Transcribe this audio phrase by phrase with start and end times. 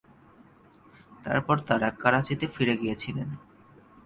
[1.23, 3.29] তারপর তাঁরা করাচিতে ফিরে গিয়েছিলেন।